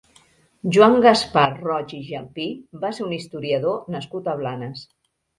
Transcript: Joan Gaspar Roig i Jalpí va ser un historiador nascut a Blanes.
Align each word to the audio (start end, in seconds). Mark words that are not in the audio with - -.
Joan 0.75 0.95
Gaspar 1.05 1.43
Roig 1.57 1.91
i 1.97 1.99
Jalpí 2.07 2.45
va 2.85 2.91
ser 2.99 3.03
un 3.09 3.13
historiador 3.17 3.93
nascut 3.97 4.31
a 4.33 4.35
Blanes. 4.41 4.83